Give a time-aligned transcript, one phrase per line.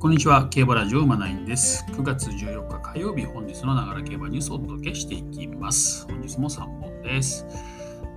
[0.00, 0.48] こんにちは。
[0.48, 1.84] 競馬ラジオ馬ナインです。
[1.88, 6.06] 9月14日火曜日、本日のながら競馬ニュースをお届けしていきます。
[6.06, 7.44] 本日も3本です。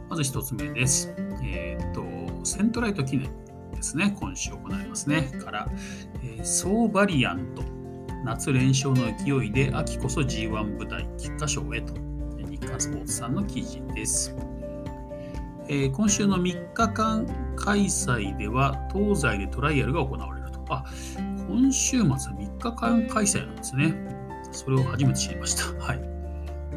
[0.07, 1.12] まず1つ目です。
[1.44, 2.04] えっ、と、
[2.45, 3.31] セントライト記念
[3.73, 4.16] ですね。
[4.20, 5.31] 今週行いますね。
[5.44, 5.67] から、
[6.23, 7.63] えー、ソーバリアント。
[8.25, 11.95] 夏連勝の勢いで秋こそ G1 舞台、菊花賞へと。
[12.38, 14.36] 日刊スポーツさんの記事です。
[15.68, 17.25] えー、今週の3日間
[17.55, 20.63] 開催では東西でトライアルが行われると。
[20.70, 20.85] あ
[21.48, 23.95] 今週末3日間開催なんですね。
[24.52, 25.84] それを初めて知りました。
[25.84, 26.02] はい。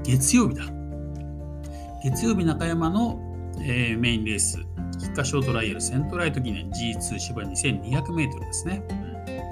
[0.04, 0.64] 月曜日だ。
[2.02, 3.18] 月曜日中山の、
[3.60, 4.58] えー、メインレース、
[5.00, 8.82] 菊花賞トライアルセントライト記念 G2 芝 2200m ですね。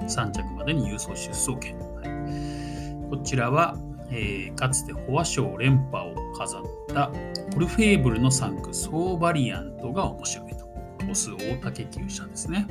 [0.07, 1.77] 3着までに郵送出走権。
[1.79, 3.75] はい、こちらは、
[4.09, 7.11] えー、かつてフォア賞連覇を飾った
[7.55, 10.63] オルフェーブルの3区ソーバリアントが面白いと。
[11.09, 12.67] オス大竹厩舎ですね。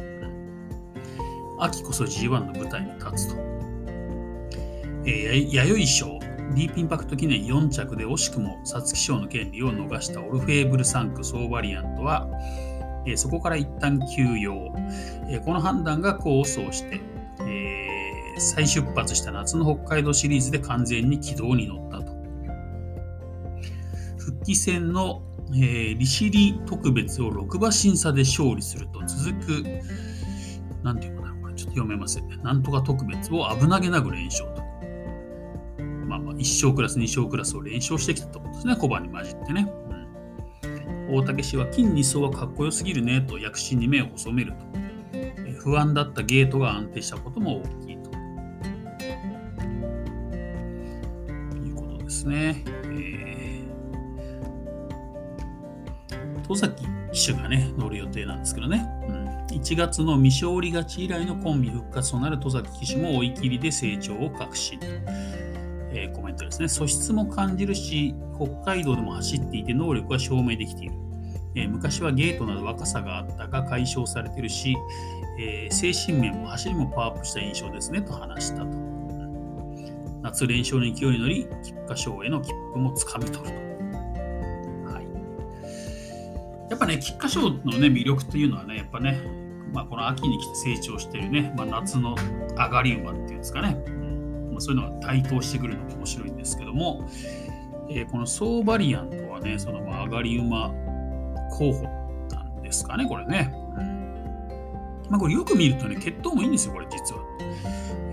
[1.62, 3.36] 秋こそ G1 の舞台に立つと。
[5.04, 6.18] えー、弥生賞
[6.54, 12.28] ディープインパクト記念4着で惜しくも皐月賞の権利を逃したオルフェーブル3区ソーバリアントは、
[13.06, 14.74] えー、そこから一旦休養、
[15.28, 17.00] えー、この判断が功を奏して、
[17.40, 22.12] えー、再出発した夏の北海道シリーズで完全に軌道に乗ったと。
[24.18, 29.64] 復帰戦の、えー、利尻特別を6馬審査で勝利すると続く、
[30.84, 31.21] なんていうか、
[31.62, 32.42] ちょっと読めません。
[32.42, 34.62] なんとか特別を危なげなく連勝と。
[36.06, 39.72] まあまあ、1勝クラス、2勝クラスを連勝してきたとことですね、小判に混じってね。
[41.08, 44.66] うん、大竹氏は金2走はかっこよすぎるねと躍進に目を細めると。
[45.60, 48.10] 不安だったゲートが安定したことも大きいと。
[51.64, 52.64] いうことですね。
[52.66, 58.84] えー、戸崎騎手がね、乗る予定なんですけどね。
[59.08, 59.21] うん
[59.52, 64.80] 1月の未勝利勝ち以来のコンビ復活となる戸崎騎手も追い切りで成長を確信。
[65.94, 66.68] えー、コメントですね。
[66.68, 70.94] 素質も感じるし、北海道でも走っていて能力は証明できている。
[71.54, 74.74] えー、昔はゲートなど若さがあったが解消されてるし、
[75.38, 78.68] えー、精神面も走りもパワーアップした印象ですねと話したと。
[80.22, 83.72] 夏連勝の勢いに乗り、菊花賞への切符もつかみ取ると。
[86.72, 89.20] やっぱね、菊花賞の、ね、魅力というのはね、やっぱね、
[89.72, 92.14] まあ、この秋に来て成長してるね、まあ、夏の
[92.56, 93.76] 上がり馬っていうんですかね、
[94.50, 97.08] まあ、そういうのが台頭してくるのが面白いんですけども、
[97.88, 100.70] えー、このソーバリアントはね、その上がり馬
[101.50, 101.82] 候補
[102.30, 103.54] なんですかね、これね。
[105.10, 107.22] まあ、これよく見るとね、血統もいいんですよ、これ実は。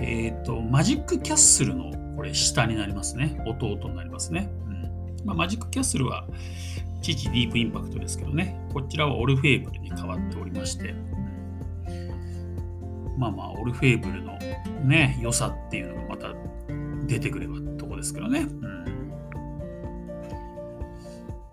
[0.02, 3.42] えっ、ー、と、マジックキャッスルのこれ下になりますね。
[3.46, 4.50] 弟になりますね。
[4.68, 6.25] うんまあ、マジックキャッスルは
[7.02, 10.94] 父ディープインパクトですけどね、こちらはオルフェーブルに変わっておりまして、
[13.19, 14.40] まあまあ、オルフェーブルの
[14.81, 16.34] ね、良さっていうのがまた
[17.06, 18.47] 出てくればとこですけどね。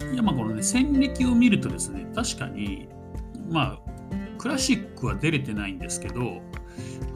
[0.01, 2.89] うん、いや、まあこのね、戦歴を見るとですね、確かに、
[3.51, 3.81] まあ、
[4.39, 6.41] クラシックは出れてないんですけど、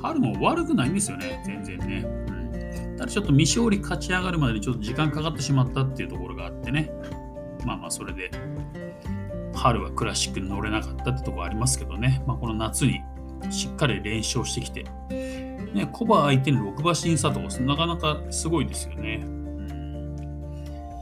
[0.03, 2.05] 春も悪くないんですよね、全然ね。
[2.05, 6.91] うん、ただちょっと未勝利勝ち上がるまでにちょっと時間かかってしまったっていうところがあってね。
[7.65, 8.33] まあまあ、それで、
[9.55, 12.25] 春はクラシックに乗れなかったってとこありますけどね。
[12.27, 13.01] まあ、この夏に
[13.51, 14.85] しっかり連勝してきて、
[15.75, 19.23] ね、コバ相手に6馬審査とか、なかなかすごいですよね。
[19.25, 19.41] うん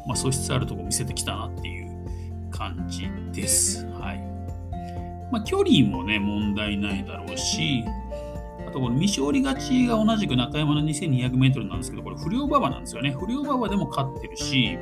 [0.06, 3.86] まあ、素質あるとこ見せてきたなっていう感じです。
[3.86, 4.18] はい。
[5.30, 7.84] まあ、距離もね、問題ないだろうし、
[8.66, 13.10] あとこの未勝利勝ちが同じく中山の 2200m なんですけど、これ不良馬場なんですよね。
[13.18, 14.78] 不良馬場でも勝ってるし、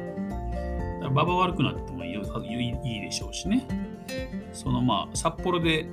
[1.10, 3.66] 馬場悪くなってもいいでしょうしね。
[4.52, 5.86] そのまあ、札幌で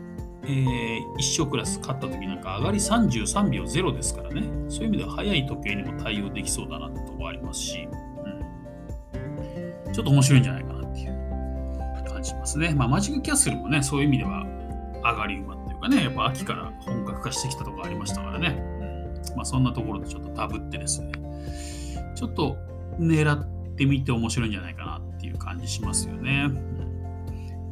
[0.45, 7.87] えー、一生クラス勝った時なんか上がり33秒0ですからね、そういう意味では速い時計にも対応できそうだなってとこありますし、
[9.85, 11.07] うん、ちょっと面白いんじゃないかなっていう
[12.11, 12.73] 感じしますね。
[12.73, 14.45] まあ、マジックキャッスルもね、そういう意味では
[15.03, 18.49] 上がり馬っていうかね、やっぱ秋から本格化してきたところありましたからね、
[19.29, 21.11] うんまあ、そんなところでちょっとダブってですね、
[22.15, 22.57] ちょっと
[22.99, 26.49] 狙ってみて面白いんじゃないかなっていう感じしますよね。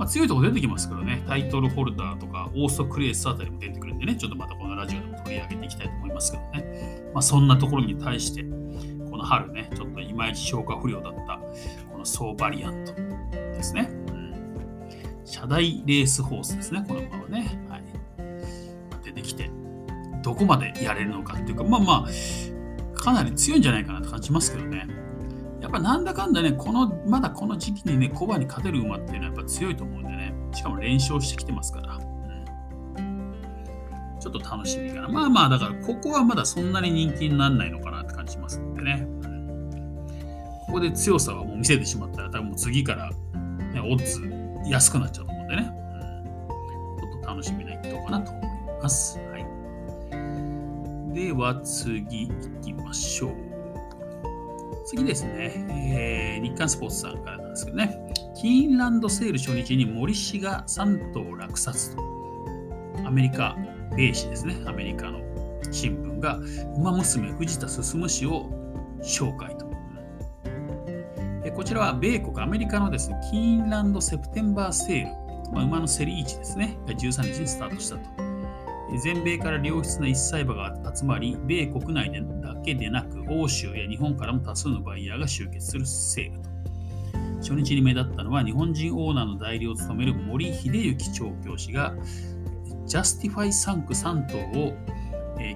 [0.01, 7.11] まあ、強いところ出てきますけどね、タイトルホルダーとかオーストクレースあたりも出てくるんでね、ちょっとまたこのラジオでも取り上げていきたいと思いますけどね。
[7.13, 8.41] まあ、そんなところに対して、
[9.11, 11.39] この春ね、ちょっといまいち消化不良だった
[11.91, 13.91] このソーバリアントですね。
[14.07, 14.33] うん、
[15.23, 17.67] 社大レースホースですね、この馬はね。
[17.69, 17.83] はい、
[19.03, 19.51] 出てきて、
[20.23, 25.00] どこまでやれるのかっていうか、まあまあ、かなり強いんじゃないかなと感じますけどね。
[25.71, 31.95] っぱなんだかんだね、この、まだこの時期にね、コバに勝てる馬っていうのはやっぱ強いと思うんでね、しかも連勝してきてますから。
[31.95, 33.35] うん、
[34.19, 35.07] ちょっと楽しみかな。
[35.07, 39.07] まあまあ、だからここはまだそんなに人気にならないのかなって感じしますんでね。
[40.67, 45.71] ここで強さはもう見せてしまったら、多分もう次から、ね、オッズ安くなっちゃうと思うんでね。
[46.99, 48.45] ちょっと楽しみな一投かなと思い
[48.81, 49.17] ます。
[49.19, 49.45] はい。
[51.13, 53.50] では次行きましょう。
[54.85, 62.01] 次ですね、えー、日刊スポーツさんからなんですけどね、キーンランドセール初日に森氏が3頭落札と、
[63.05, 63.55] アメリカ
[63.95, 65.19] 米紙ですね、アメリカの
[65.71, 66.39] 新聞が、
[66.75, 68.49] 馬娘藤田進氏を
[69.01, 69.71] 紹介と。
[71.55, 78.30] こちらは米国、アメリカのですね、キーンランドセプテンバーセール、まあ、馬の競り市ですね、13日にスタートしたと。
[78.99, 86.49] 全米から良質な一歳馬が集まり、米国内でだけでなく、欧州や日本からも多数のバイヤーが集結するセールと。
[87.39, 91.95] 初日に目立ったのは、日本人オーナーの代理を務める森秀幸調教師が、
[92.85, 94.73] ジャスティファイ産駒3頭を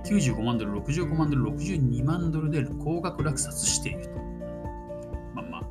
[0.04, 4.10] 95万ドル、65万ドル、62万ドルで高額落札していると。
[5.36, 5.62] まあまあ、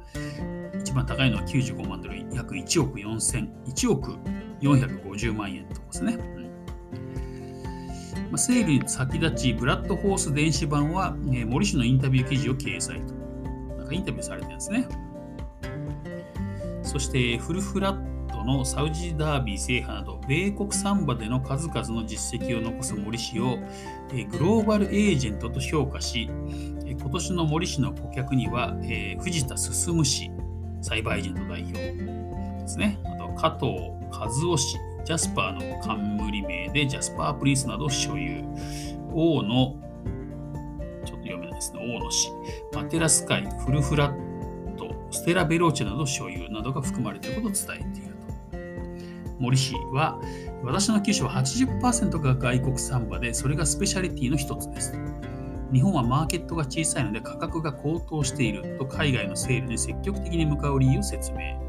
[0.78, 4.12] 一番高いのは95万ドル、約1億4000、1億
[4.60, 6.43] 450万円とですね。
[8.38, 13.14] セールに先立ち、ブラッドホース電子版は、えー、森氏のインタビュー記事を掲載と。
[13.76, 14.86] なんかインタビューされてるんですね。
[16.82, 23.58] そして、フルフラットのサウジダービー制覇など、米国産馬での数々の実績を残す森氏を
[24.12, 26.30] えグローバルエージェントと評価し、
[26.84, 28.76] 今年の森氏の顧客には
[29.20, 30.30] 藤田晋氏、
[30.82, 32.98] サイバーエージェント代表ですね。
[33.04, 33.66] あと加藤
[34.10, 38.42] 和夫氏、ジャスパーの冠名でジャスパープリンスなど所有。
[39.12, 39.76] 王の、
[41.04, 42.30] ちょっと読めないですね、王の氏、
[42.72, 48.24] マテラスカイ、フルフラット、ステラ・ベローチェなど所有などが含まれていることを伝えていると。
[49.38, 50.20] 森氏は、
[50.62, 54.98] 私の九州は80%が外国産馬で、それがスペシャリティの一つです。
[55.72, 61.63] 日本はマーケットが小さいので価格が高騰していると海外のセールに積極的に向かう理由を説明。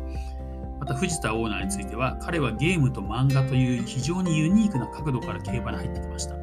[0.85, 6.35] また藤田オーナーについては、彼はゲームと漫画という非常にユニークな角度から競馬に入ってきました。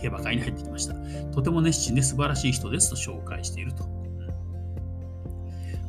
[0.00, 0.94] 競馬界に入ってきました。
[1.32, 3.84] とても熱心で素晴らしい人ですと紹介していると。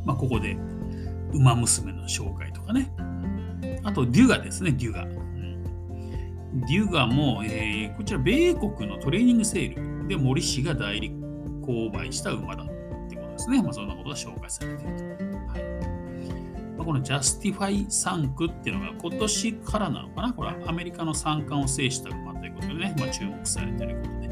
[0.06, 0.60] まあ、ここで、
[1.34, 2.94] ウマ娘の紹介とかね、
[3.84, 5.04] あと、デュガですね、デュガ。
[5.04, 11.10] うん、デュガも、えー、こちら、米国のトレーニングセールで森氏が代理
[11.64, 12.68] 購買した馬だっ
[13.10, 13.64] てことですね。
[13.64, 15.24] まあ、そんなことが紹介されていると。
[15.52, 15.77] はい、
[16.88, 20.32] このジャスティファイ産駒っていうのが今年からなのかな？
[20.32, 24.28] これはアメリカの三冠を制した馬ということでね、まあ、注目されてることで。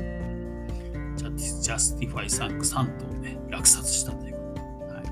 [1.17, 4.93] ジャスティファイ産駒3頭をね、落札したということで。
[4.93, 5.11] はいま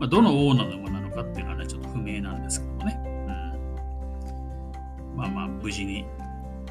[0.00, 3.00] あ、どのオーナーの馬なのかっていうのはね、ちょっと不明なんですけどもね。
[5.16, 6.04] まあまあ無事に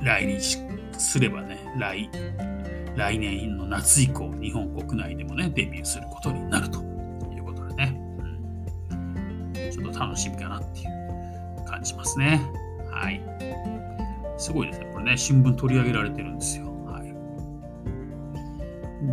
[0.04, 0.60] 来日
[1.00, 2.08] すればね、再
[2.96, 6.80] 来年の夏以降、日本国内でもね、デビューすることになると
[10.02, 12.42] 楽しみかなっていう感じますね。
[12.90, 13.22] はい。
[14.38, 14.90] すごいですね。
[14.94, 16.66] これね、新聞取り上げられてるんですよ。
[16.86, 17.14] はい。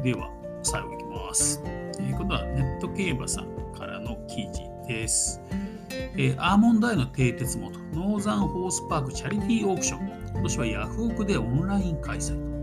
[0.02, 0.30] では、
[0.62, 1.62] 最後いきます。
[1.66, 5.42] えー、今度はネット競馬さんからの記事です。
[6.16, 10.08] えー、アーモンドアイの蹄鉄元、ノーザンホースパークチャリティーオークション。
[10.32, 12.57] 今年はヤフオクでオンライン開催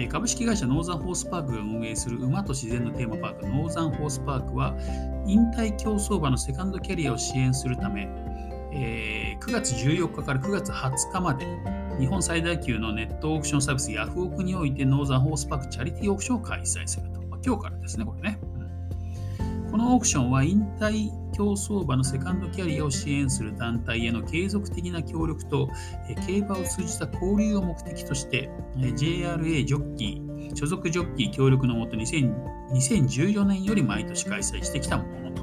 [0.00, 4.74] え、株式会社ノーザンホースパークが運営する馬と自然のテーマパークノーザンホースパークは
[5.26, 8.08] 引退競走馬のセカンドキャリアを支援するため、
[8.72, 11.46] え、9月14日から9月20日まで
[11.98, 17.20] 日本最大級のネットオークションサービスヤフオクにおいてノーザンホースパークチャリティーオークションを開催すると。
[17.28, 18.40] ま、今日からですね、これね。
[19.70, 21.10] このオークションは引退
[21.40, 25.70] 競走馬のセカンドキャリアを支援する団体への継続的な協力と
[26.26, 35.40] 競馬を通じた交流を目的として JRA ジョッキー所属ジョッキー協力のもと2014年より毎年開催してきたものと。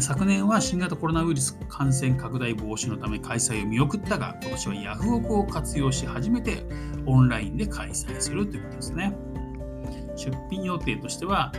[0.00, 6.64] 昨年は新型コロナウイルス感染拡大防止のため開催を見送ったが、今年はヤフオクを活用し初めて
[7.06, 9.16] オンラインで開催するということですね。
[10.16, 11.52] 出品予定としては、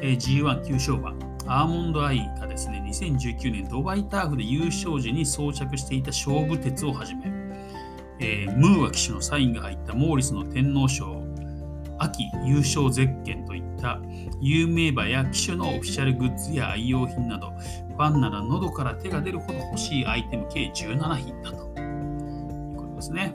[0.00, 1.14] えー、G1 旧勝馬、
[1.48, 7.26] アーモンドアイがですね、2019年ドバイターフで優勝時に装着していた勝負鉄をはじめ、
[8.18, 11.22] えー、ムーア騎手のサインが入ったモーリスの天皇賞、
[11.98, 14.00] 秋優勝ゼッケンといった
[14.40, 23.34] 有名馬や騎手のオフィシャルグッズや愛用品など、ファンなら喉から手が出るほど欲しいアイテム計17品だということですね。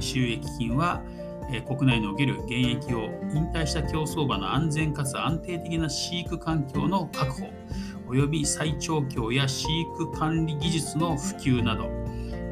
[0.00, 1.02] 収益金は
[1.50, 7.48] え国内における現役を引退した競走馬の安全かつ安定的な飼育環境の確保、
[8.08, 11.88] および再調教や飼育管理技術の普及など、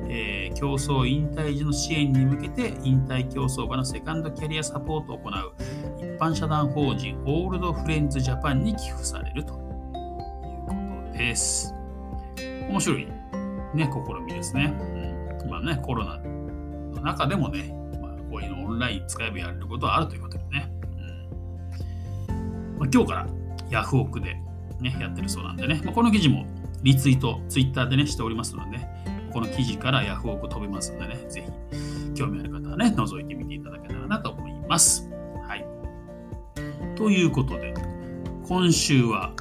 [0.09, 5.55] えー、競争引退時の支援に向けて引退競走馬のセカンドキャリアサポートを行う
[5.99, 9.59] 一般社団法人オールドフレンズジャパンに寄付されるという
[10.67, 10.75] こ
[11.13, 11.75] とです。
[12.69, 13.07] 面白い
[13.75, 14.75] ね、試みですね。
[15.43, 17.76] うん、まあね、コロナの中でもね、
[18.37, 20.71] こういうのオンライン使えばやれることはあるということでね。
[22.29, 23.27] うんまあ、今日から
[23.71, 24.35] ヤフオクで、
[24.79, 26.45] ね、やってるそうなんでね、まあ、この記事も
[26.83, 35.09] リツイート、ツイッターでね、しておりますので、ね、この記事からヤフオク飛びますのでね、ぜひ興味ある方はね、覗いてみていただけたらなと思います。
[35.49, 35.65] はい。
[36.95, 37.73] ということで、
[38.47, 39.33] 今週は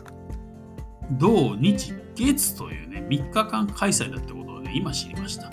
[1.11, 5.49] 土日月というね、3日間開催だってことをね、今知りました。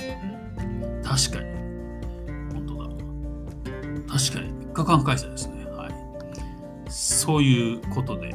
[1.02, 1.51] 確かに。
[4.12, 5.64] 確かに3日間開催ですね。
[5.64, 5.92] はい。
[6.90, 8.34] そういうことで、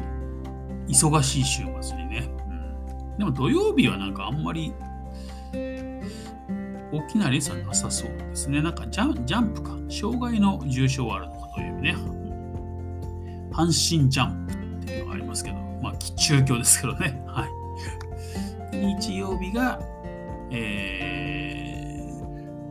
[0.88, 2.30] 忙しい週末にね。
[2.50, 4.74] うん、でも土曜日はなんかあんまり
[6.92, 8.62] 大きなレースはなさそうですね。
[8.62, 9.78] なんかジャンジャンプか。
[9.90, 11.96] 障害の重症はあるのかというね。
[13.52, 17.24] 阪神ジャンプっていうのがありますけど、まあ、中京ですけどね。
[17.28, 18.78] はい。
[18.78, 19.80] 日曜日が、
[20.52, 22.10] え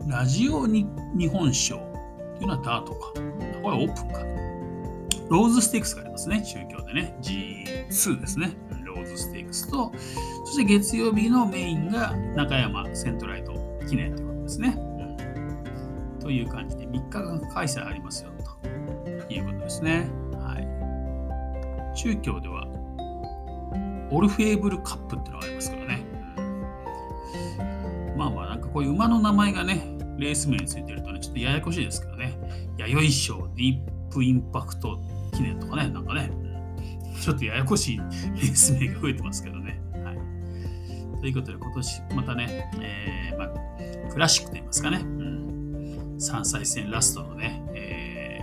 [0.05, 0.87] ー、ラジオに
[1.17, 1.86] 日本賞
[2.37, 3.13] っていうのはダートか。
[3.63, 4.19] これオープンか。
[5.29, 6.41] ローズステークスがありますね。
[6.41, 7.17] 中京でね。
[7.21, 8.51] G2 ですね。
[8.85, 9.91] ローズステークスと、
[10.45, 13.53] そして月曜日のメインが中山セントライト
[13.89, 14.75] 記念ということですね。
[14.77, 14.81] う
[16.17, 18.31] ん、という感じで3日間開催ありますよ
[18.63, 20.07] ということですね。
[20.33, 20.59] は
[21.93, 22.67] い、中京では
[24.09, 26.05] オルフェーブルカップっていうのがありますからね。
[26.37, 32.16] うん、まあまあなんかこういう馬の名前がね、レース名についてるとね、ちょっとややこしいですけどね。
[32.77, 35.01] 弥生賞ディープインパクト
[35.33, 36.31] 記念とかね、なんかね、
[37.21, 39.81] ちょっとややこしいレース名が増えてますけどね。
[39.93, 48.39] はい、ということで、今年またね、えーまあ、クラシックと言いますかね、うん、3歳戦ラストのね、え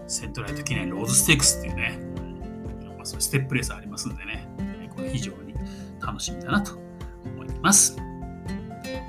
[0.00, 2.96] ー、セントライト記念ローズステークスっていうね、うん。
[2.96, 4.46] まあ、そステップレースありますんでね、
[4.94, 5.54] これ非常に
[6.00, 6.78] 楽しみだなと
[7.24, 7.96] 思います。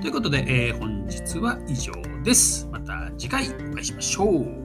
[0.01, 1.93] ということで、えー、本日は以上
[2.25, 2.67] です。
[2.71, 4.64] また次回お会いしましょう。